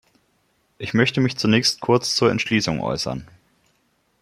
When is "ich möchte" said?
0.79-1.21